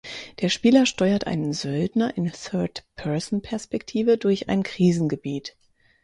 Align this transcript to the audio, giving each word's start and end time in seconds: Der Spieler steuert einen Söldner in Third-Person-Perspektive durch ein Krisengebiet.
Der 0.39 0.49
Spieler 0.49 0.87
steuert 0.87 1.27
einen 1.27 1.53
Söldner 1.53 2.17
in 2.17 2.31
Third-Person-Perspektive 2.31 4.17
durch 4.17 4.49
ein 4.49 4.63
Krisengebiet. 4.63 5.55